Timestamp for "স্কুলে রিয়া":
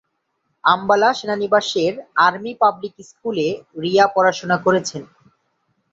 3.09-4.05